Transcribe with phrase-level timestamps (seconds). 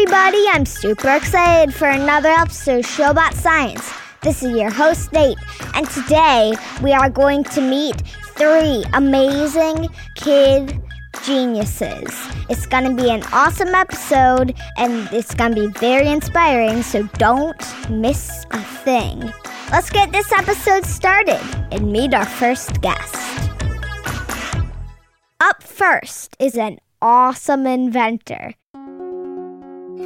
[0.00, 0.46] Everybody.
[0.48, 3.92] I'm super excited for another episode of Show About Science.
[4.22, 5.36] This is your host, Nate,
[5.74, 8.00] and today we are going to meet
[8.34, 10.80] three amazing kid
[11.22, 12.08] geniuses.
[12.48, 17.02] It's going to be an awesome episode, and it's going to be very inspiring, so
[17.18, 19.30] don't miss a thing.
[19.70, 23.16] Let's get this episode started and meet our first guest.
[25.40, 28.54] Up first is an awesome inventor.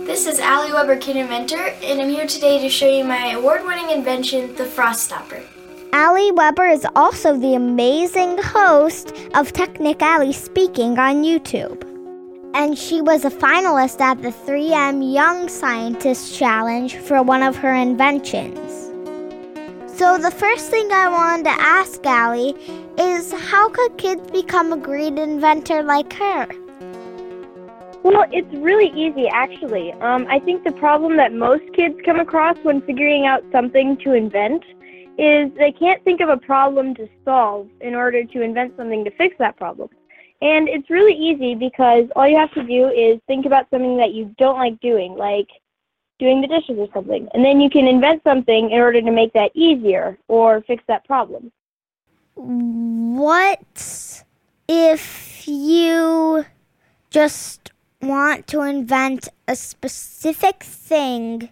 [0.02, 3.64] This is Allie Weber, Kid Inventor, and I'm here today to show you my award
[3.64, 5.40] winning invention, the Frost Stopper.
[5.92, 11.80] Allie Weber is also the amazing host of Tech-nic-Allie Speaking on YouTube.
[12.54, 17.72] And she was a finalist at the 3M Young Scientist Challenge for one of her
[17.72, 18.90] inventions.
[19.96, 22.56] So, the first thing I wanted to ask Allie
[22.98, 26.48] is how could kids become a great inventor like her?
[28.04, 29.92] Well, it's really easy, actually.
[29.94, 34.12] Um, I think the problem that most kids come across when figuring out something to
[34.12, 34.62] invent
[35.16, 39.10] is they can't think of a problem to solve in order to invent something to
[39.12, 39.88] fix that problem.
[40.42, 44.12] And it's really easy because all you have to do is think about something that
[44.12, 45.48] you don't like doing, like
[46.18, 47.26] doing the dishes or something.
[47.32, 51.06] And then you can invent something in order to make that easier or fix that
[51.06, 51.50] problem.
[52.34, 54.24] What
[54.68, 56.44] if you
[57.08, 57.70] just
[58.06, 61.48] want to invent a specific thing,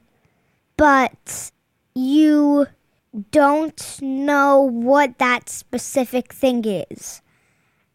[0.77, 1.51] but
[1.95, 2.67] you
[3.31, 7.21] don't know what that specific thing is.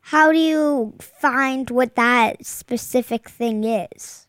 [0.02, 4.28] How do you find what that specific thing is?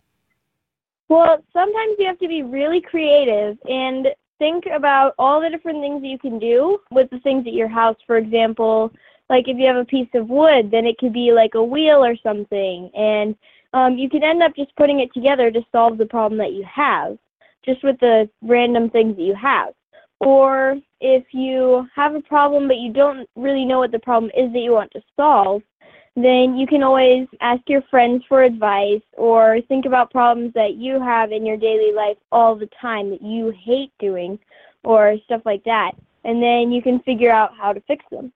[1.09, 6.03] Well, sometimes you have to be really creative and think about all the different things
[6.03, 7.97] that you can do with the things at your house.
[8.07, 8.93] For example,
[9.31, 12.05] like if you have a piece of wood, then it could be like a wheel
[12.05, 12.91] or something.
[12.95, 13.37] And
[13.73, 16.65] um, you can end up just putting it together to solve the problem that you
[16.65, 17.19] have,
[17.65, 19.75] just with the random things that you have.
[20.21, 24.53] Or if you have a problem but you don't really know what the problem is
[24.53, 25.63] that you want to solve,
[26.17, 31.01] then you can always ask your friends for advice or think about problems that you
[31.01, 34.39] have in your daily life all the time that you hate doing
[34.83, 35.93] or stuff like that.
[36.25, 38.33] And then you can figure out how to fix them.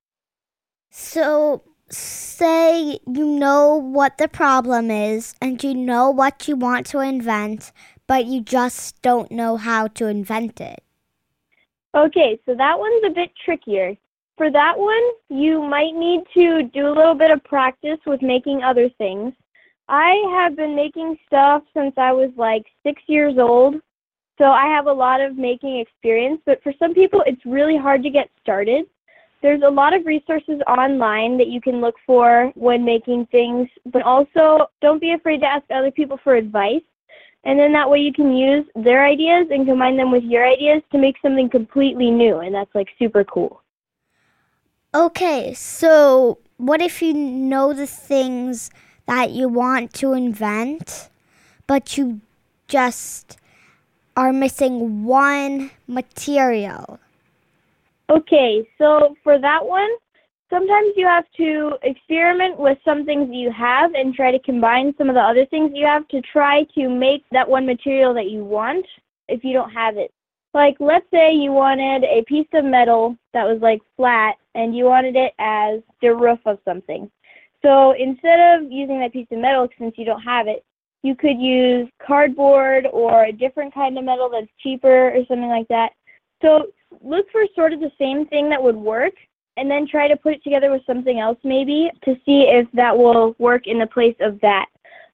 [0.91, 1.63] So,
[1.95, 7.73] say you know what the problem is and you know what you want to invent,
[8.07, 10.83] but you just don't know how to invent it.
[11.95, 13.97] Okay, so that one's a bit trickier.
[14.39, 18.63] For that one, you might need to do a little bit of practice with making
[18.63, 19.35] other things.
[19.89, 23.75] I have been making stuff since I was like six years old,
[24.39, 28.03] so I have a lot of making experience, but for some people, it's really hard
[28.03, 28.87] to get started.
[29.43, 34.03] There's a lot of resources online that you can look for when making things, but
[34.03, 36.83] also don't be afraid to ask other people for advice.
[37.45, 40.81] And then that way you can use their ideas and combine them with your ideas
[40.93, 43.63] to make something completely new, and that's like super cool.
[44.95, 48.71] Okay, so what if you know the things
[49.07, 51.09] that you want to invent,
[51.67, 52.21] but you
[52.69, 53.39] just
[54.17, 57.01] are missing one material?
[58.13, 59.89] Okay, so for that one,
[60.51, 65.09] sometimes you have to experiment with some things you have and try to combine some
[65.09, 68.45] of the other things you have to try to make that one material that you
[68.45, 68.85] want
[69.29, 70.13] if you don't have it.
[70.53, 74.85] Like, let's say you wanted a piece of metal that was like flat and you
[74.85, 77.11] wanted it as the roof of something.
[77.63, 80.63] So instead of using that piece of metal, since you don't have it,
[81.03, 85.69] you could use cardboard or a different kind of metal that's cheaper or something like
[85.69, 85.93] that.
[86.43, 86.67] So
[87.01, 89.15] look for sort of the same thing that would work
[89.57, 92.97] and then try to put it together with something else maybe to see if that
[92.97, 94.67] will work in the place of that.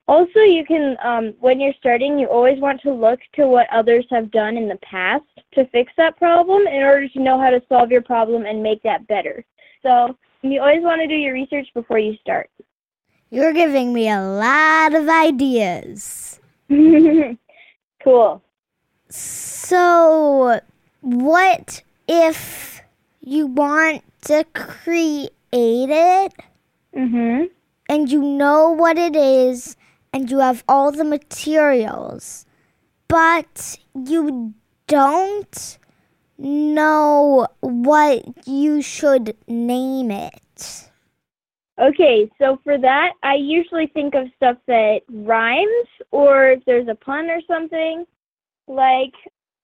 [0.06, 4.06] Also, you can, um, when you're starting, you always want to look to what others
[4.10, 7.62] have done in the past to fix that problem in order to know how to
[7.68, 9.44] solve your problem and make that better.
[9.82, 12.48] So, you always want to do your research before you start.
[13.30, 16.40] You're giving me a lot of ideas.
[18.02, 18.42] cool.
[19.10, 20.60] So,
[21.00, 22.80] what if
[23.20, 26.32] you want to create it
[26.94, 27.50] Mhm.
[27.88, 29.76] and you know what it is
[30.12, 32.46] and you have all the materials,
[33.08, 34.54] but you
[34.86, 35.78] don't
[36.38, 40.90] know what you should name it?
[41.78, 46.94] Okay, so for that, I usually think of stuff that rhymes or if there's a
[46.94, 48.04] pun or something.
[48.66, 49.14] Like,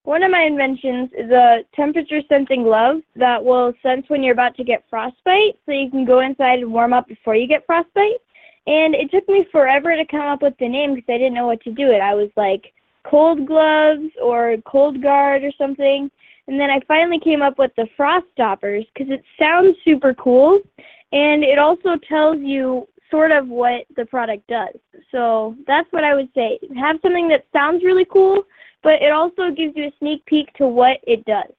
[0.04, 4.54] one of my inventions is a temperature sensing glove that will sense when you're about
[4.56, 8.20] to get frostbite so you can go inside and warm up before you get frostbite.
[8.66, 11.46] And it took me forever to come up with the name because I didn't know
[11.46, 12.00] what to do it.
[12.00, 12.72] I was like,
[13.04, 16.10] cold gloves or cold guard or something.
[16.48, 20.60] And then I finally came up with the frost stoppers because it sounds super cool
[21.12, 24.74] and it also tells you sort of what the product does.
[25.12, 26.58] So that's what I would say.
[26.76, 28.42] Have something that sounds really cool,
[28.84, 31.50] but it also gives you a sneak peek to what it does.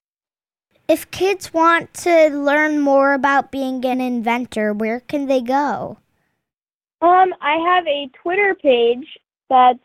[0.88, 5.98] If kids want to learn more about being an inventor, where can they go?
[7.01, 9.06] Um, I have a Twitter page
[9.50, 9.80] that's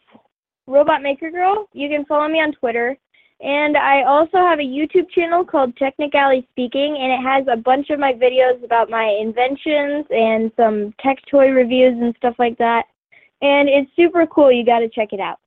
[0.67, 1.69] Robot Maker Girl.
[1.73, 2.97] You can follow me on Twitter.
[3.41, 7.89] And I also have a YouTube channel called Tech-nic-Allie Speaking, and it has a bunch
[7.89, 12.85] of my videos about my inventions and some tech toy reviews and stuff like that.
[13.41, 14.53] And it's super cool.
[14.53, 15.39] You got to check it out.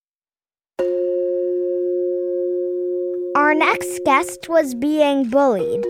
[3.54, 5.86] Our next guest was being bullied.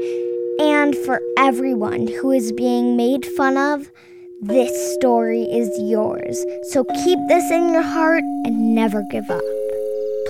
[0.59, 3.89] And for everyone who is being made fun of,
[4.41, 6.45] this story is yours.
[6.73, 9.41] So keep this in your heart and never give up.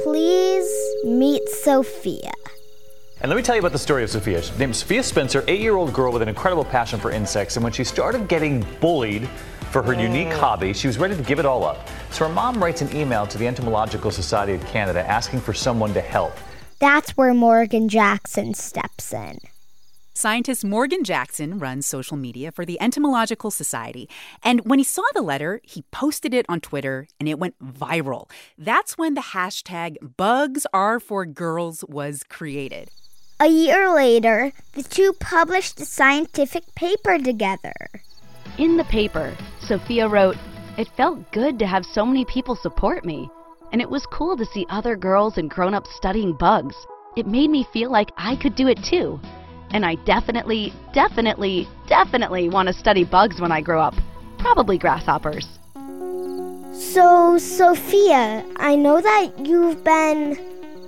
[0.03, 0.71] Please
[1.05, 2.33] meet Sophia.
[3.21, 4.39] And let me tell you about the story of Sophia.
[4.39, 7.57] She's named Sophia Spencer, eight year old girl with an incredible passion for insects.
[7.57, 9.27] And when she started getting bullied
[9.71, 11.89] for her unique hobby, she was ready to give it all up.
[12.11, 15.95] So her mom writes an email to the Entomological Society of Canada asking for someone
[15.95, 16.37] to help.
[16.83, 19.39] That's where Morgan Jackson steps in.
[20.13, 24.09] Scientist Morgan Jackson runs social media for the Entomological Society.
[24.43, 28.29] And when he saw the letter, he posted it on Twitter and it went viral.
[28.57, 32.89] That's when the hashtag Bugs Are For Girls was created.
[33.39, 37.73] A year later, the two published a scientific paper together.
[38.57, 40.35] In the paper, Sophia wrote,
[40.77, 43.29] It felt good to have so many people support me.
[43.73, 46.75] And it was cool to see other girls and grown ups studying bugs.
[47.17, 49.19] It made me feel like I could do it too.
[49.71, 53.95] And I definitely, definitely, definitely want to study bugs when I grow up.
[54.37, 55.47] Probably grasshoppers.
[56.71, 60.37] So, Sophia, I know that you've been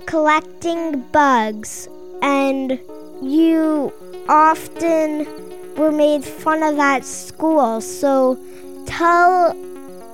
[0.06, 1.88] collecting bugs
[2.22, 2.78] and
[3.20, 3.92] you
[4.28, 5.26] often
[5.74, 7.80] were made fun of at school.
[7.80, 8.38] So,
[8.86, 9.54] tell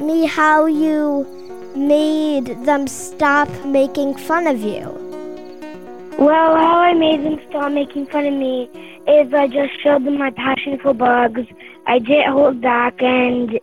[0.01, 1.42] me how you
[1.77, 4.99] made them stop making fun of you.
[6.19, 8.69] Well, how I made them stop making fun of me
[9.09, 11.43] is I just showed them my passion for bugs.
[11.87, 13.59] I didn't hold back and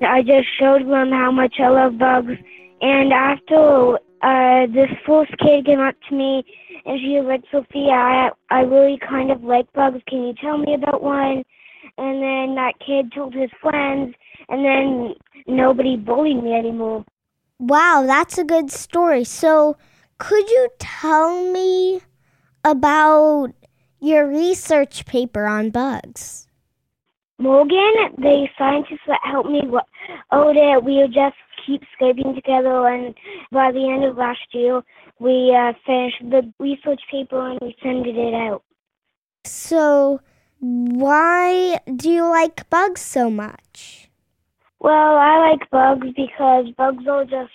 [0.00, 2.34] I just showed them how much I love bugs.
[2.80, 6.44] And after uh, this first kid came up to me
[6.84, 10.00] and she was like, Sophia, I, I really kind of like bugs.
[10.06, 11.42] Can you tell me about one?
[11.98, 14.14] And then that kid told his friends
[14.48, 15.14] and then
[15.46, 17.04] nobody bullied me anymore.
[17.58, 19.24] Wow, that's a good story.
[19.24, 19.76] So,
[20.18, 22.02] could you tell me
[22.64, 23.52] about
[24.00, 26.48] your research paper on bugs?
[27.38, 31.36] Morgan, the scientist that helped me wrote it, we just
[31.66, 33.14] keep scraping together, and
[33.52, 34.82] by the end of last year,
[35.18, 38.62] we uh, finished the research paper and we sent it out.
[39.44, 40.20] So,
[40.60, 44.05] why do you like bugs so much?
[44.86, 47.50] Well, I like bugs because bugs are just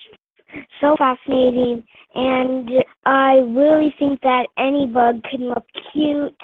[0.81, 1.81] so fascinating,
[2.13, 2.69] and
[3.05, 6.35] I really think that any bug can look cute.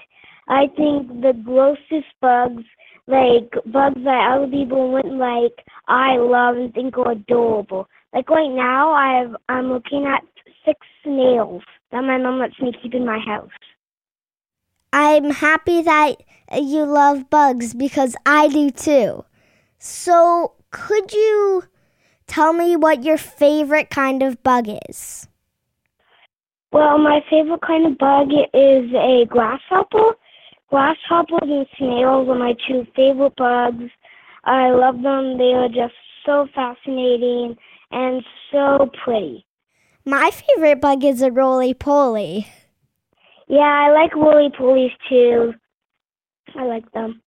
[0.48, 2.64] I think the grossest bugs,
[3.06, 5.52] like bugs that other people wouldn't like,
[5.90, 7.90] I love and think are adorable.
[8.14, 10.24] Like right now, I have I'm looking at
[10.64, 13.50] six snails that my mom lets me keep in my house.
[14.94, 16.16] I'm happy that
[16.58, 19.26] you love bugs because I do too.
[19.80, 21.64] So, could you
[22.28, 25.28] tell me what your favorite kind of bug is?
[26.72, 30.16] Well, my favorite kind of bug is a grasshopper.
[30.70, 33.90] Grasshoppers and snails are my two favorite bugs.
[34.44, 35.38] I love them.
[35.38, 35.94] They are just
[36.26, 37.56] so fascinating
[37.92, 39.46] and so pretty.
[40.06, 42.48] My favorite bug is a roly poly.
[43.48, 45.54] Yeah, I like roly polies too.
[46.56, 47.22] I like them.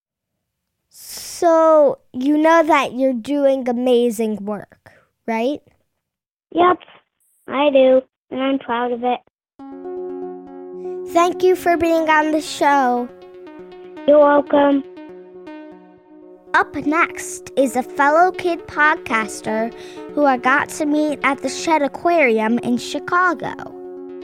[0.93, 4.91] So, you know that you're doing amazing work,
[5.25, 5.63] right?
[6.51, 6.79] Yep,
[7.47, 9.21] I do, and I'm proud of it.
[11.13, 13.09] Thank you for being on the show.
[14.09, 14.83] You're welcome.
[16.55, 19.73] Up next is a fellow kid podcaster
[20.13, 23.55] who I got to meet at the Shedd Aquarium in Chicago.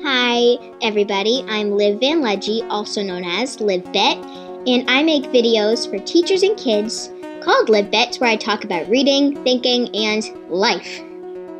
[0.03, 1.45] Hi, everybody.
[1.49, 4.19] I'm Liv Van Ledtje, also known as Liv Bit,
[4.67, 7.11] and I make videos for teachers and kids
[7.43, 11.01] called Liv Bits, where I talk about reading, thinking, and life.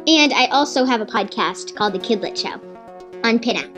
[0.09, 2.61] And I also have a podcast called The Kidlit Show
[3.23, 3.69] on Pinna.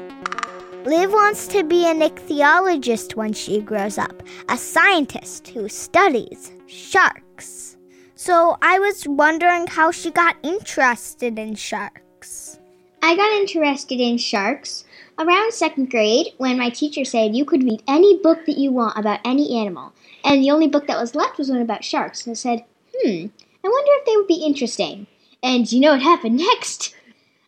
[0.85, 7.77] Liv wants to be an ichthyologist when she grows up, a scientist who studies sharks.
[8.15, 12.59] So I was wondering how she got interested in sharks.
[13.03, 14.85] I got interested in sharks
[15.19, 18.97] around second grade when my teacher said you could read any book that you want
[18.97, 19.93] about any animal.
[20.25, 22.27] And the only book that was left was one about sharks.
[22.27, 23.27] And I said, hmm,
[23.65, 25.07] I wonder if they would be interesting.
[25.43, 26.95] And you know what happened next?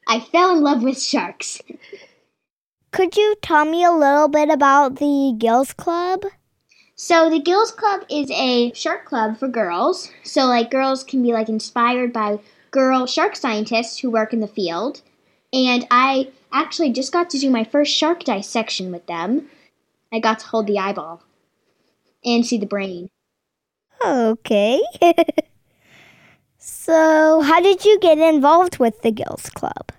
[0.06, 1.60] I fell in love with sharks.
[2.92, 6.24] Could you tell me a little bit about the Gills Club?
[6.96, 10.10] So the Gills Club is a shark club for girls.
[10.24, 14.48] So like girls can be like inspired by girl shark scientists who work in the
[14.48, 15.00] field.
[15.52, 19.48] And I actually just got to do my first shark dissection with them.
[20.12, 21.22] I got to hold the eyeball
[22.24, 23.08] and see the brain.
[24.04, 24.82] Okay.
[26.58, 29.92] so, how did you get involved with the Gills Club?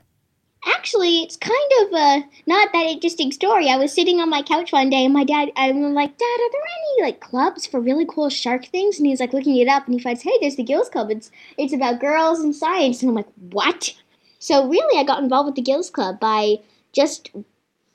[0.65, 3.67] Actually, it's kind of a not that interesting story.
[3.67, 6.51] I was sitting on my couch one day, and my dad, I'm like, Dad, are
[6.51, 9.00] there any like clubs for really cool shark things?
[9.00, 11.10] And he's like looking it up, and he finds, Hey, there's the Gills Club.
[11.10, 13.96] It's it's about girls and science, and I'm like, What?
[14.41, 16.62] So really, I got involved with the Gills Club by
[16.93, 17.29] just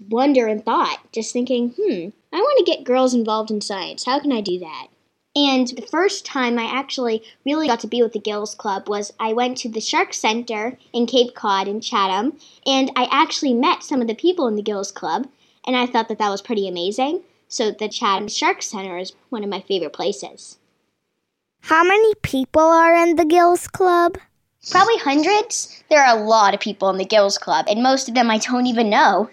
[0.09, 4.05] wonder and thought, just thinking, hmm, I want to get girls involved in science.
[4.05, 4.87] How can I do that?
[5.35, 9.12] And the first time I actually really got to be with the Gills Club was
[9.19, 13.83] I went to the Shark Center in Cape Cod in Chatham, and I actually met
[13.83, 15.26] some of the people in the Gills Club,
[15.67, 17.23] and I thought that that was pretty amazing.
[17.49, 20.59] So the Chatham Shark Center is one of my favorite places.
[21.62, 24.19] How many people are in the Gills Club?
[24.71, 25.83] Probably hundreds.
[25.89, 28.39] There are a lot of people in the Gills Club, and most of them I
[28.39, 29.31] don't even know.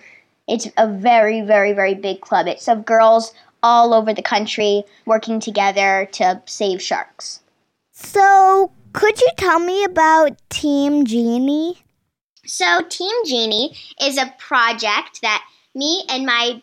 [0.48, 2.48] It's a very, very, very big club.
[2.48, 7.40] It's of girls all over the country working together to save sharks.
[7.94, 11.84] So, could you tell me about Team Genie?
[12.46, 16.62] So, Team Genie is a project that me and my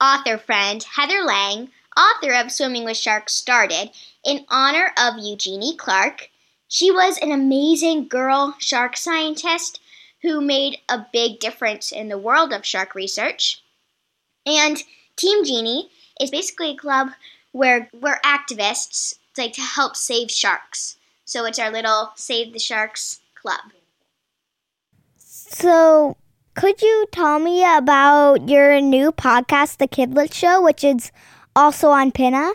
[0.00, 3.90] author friend Heather Lang, author of Swimming with Sharks, started
[4.24, 6.30] in honor of Eugenie Clark.
[6.68, 9.80] She was an amazing girl shark scientist
[10.22, 13.62] who made a big difference in the world of shark research.
[14.44, 14.82] And
[15.16, 17.10] Team Genie is basically a club
[17.52, 20.96] where we're activists like to help save sharks.
[21.24, 23.72] So it's our little Save the Sharks club.
[25.18, 26.16] So,
[26.54, 31.10] could you tell me about your new podcast, The Kidlit Show, which is
[31.54, 32.52] also on Pinna?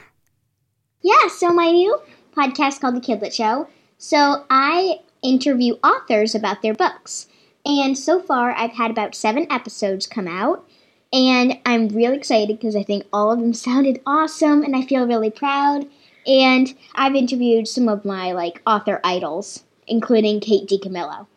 [1.02, 2.00] Yeah, so my new
[2.36, 3.68] podcast called The Kidlit Show.
[4.04, 7.28] So I interview authors about their books.
[7.64, 10.68] And so far, I've had about seven episodes come out.
[11.14, 15.06] And I'm really excited because I think all of them sounded awesome and I feel
[15.06, 15.86] really proud.
[16.26, 21.28] And I've interviewed some of my like author idols, including Kate DiCamillo.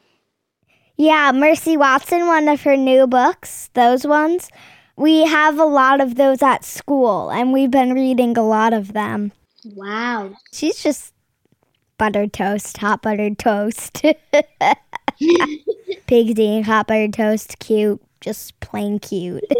[0.97, 4.49] Yeah, Mercy Watson, one of her new books, those ones.
[4.97, 8.93] We have a lot of those at school, and we've been reading a lot of
[8.93, 9.33] them.
[9.65, 10.35] Wow.
[10.53, 11.14] She's just
[11.99, 14.03] buttered toast, hot buttered toast.
[16.07, 19.45] Pigs eating hot buttered toast, cute, just plain cute.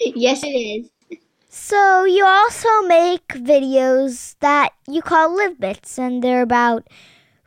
[0.00, 0.90] yes, it is.
[1.48, 6.86] So, you also make videos that you call Liv Bits, and they're about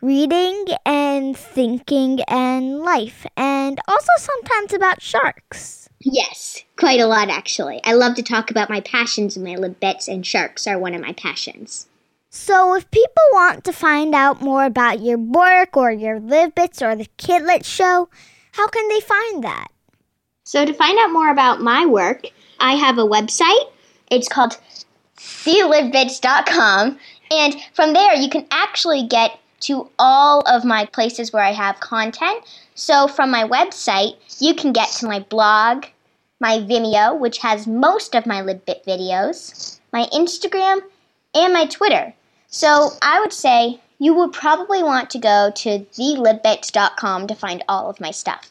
[0.02, 5.90] reading and thinking and life, and also sometimes about sharks.
[6.00, 7.82] Yes, quite a lot actually.
[7.84, 10.96] I love to talk about my passions, and my Liv Bits and sharks are one
[10.96, 11.89] of my passions.
[12.32, 16.80] So, if people want to find out more about your work or your Liv Bits
[16.80, 18.08] or the Kidlit Show,
[18.52, 19.70] how can they find that?
[20.44, 22.26] So, to find out more about my work,
[22.60, 23.72] I have a website.
[24.12, 24.60] It's called
[25.18, 27.00] thelivbits.com.
[27.32, 31.80] And from there, you can actually get to all of my places where I have
[31.80, 32.44] content.
[32.76, 35.86] So, from my website, you can get to my blog,
[36.40, 40.82] my Vimeo, which has most of my LivBit videos, my Instagram,
[41.34, 42.14] and my Twitter.
[42.50, 47.90] So, I would say You would probably want to go to thelivbits.com to find all
[47.90, 48.50] of my stuff.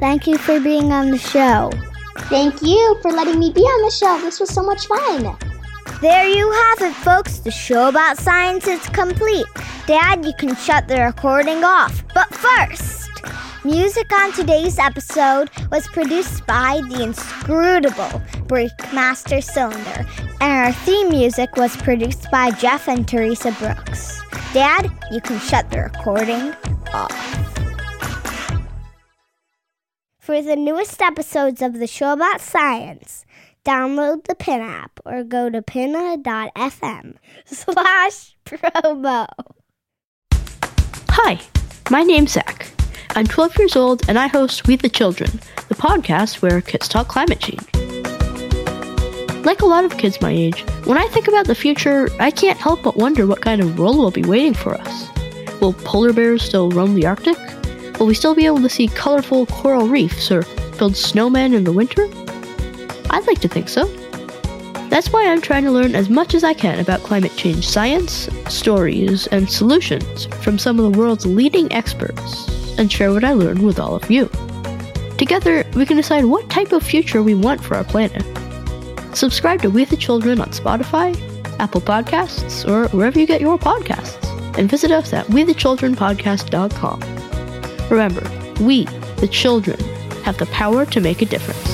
[0.00, 1.70] Thank you for being on the show.
[2.30, 4.18] Thank you for letting me be on the show.
[4.22, 5.36] This was so much fun.
[6.00, 7.38] There you have it, folks.
[7.38, 9.46] The show about science is complete.
[9.86, 12.02] Dad, you can shut the recording off.
[12.14, 13.03] But first,
[13.64, 20.06] music on today's episode was produced by the inscrutable Breakmaster Cylinder,
[20.40, 24.20] and our theme music was produced by Jeff and Teresa Brooks.
[24.52, 26.54] Dad, you can shut the recording
[26.92, 27.10] off.
[30.20, 33.24] For the newest episodes of the show about science,
[33.64, 37.14] download the Pin app or go to pinna.fm
[37.46, 39.26] slash promo.
[41.10, 41.40] Hi,
[41.90, 42.70] my name's Zach.
[43.16, 45.30] I'm 12 years old and I host We the Children,
[45.68, 47.62] the podcast where kids talk climate change.
[49.46, 52.58] Like a lot of kids my age, when I think about the future, I can't
[52.58, 55.08] help but wonder what kind of world will be waiting for us.
[55.60, 57.38] Will polar bears still roam the Arctic?
[58.00, 60.42] Will we still be able to see colorful coral reefs or
[60.76, 62.08] build snowmen in the winter?
[63.10, 63.86] I'd like to think so.
[64.88, 68.28] That's why I'm trying to learn as much as I can about climate change science,
[68.48, 73.64] stories, and solutions from some of the world's leading experts and share what I learned
[73.64, 74.28] with all of you.
[75.18, 78.24] Together, we can decide what type of future we want for our planet.
[79.16, 81.14] Subscribe to We the Children on Spotify,
[81.60, 84.26] Apple Podcasts, or wherever you get your podcasts,
[84.58, 87.00] and visit us at wethechildrenpodcast.com.
[87.90, 88.84] Remember, we,
[89.16, 89.78] the children,
[90.24, 91.73] have the power to make a difference.